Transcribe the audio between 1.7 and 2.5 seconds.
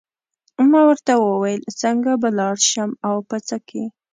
څنګه به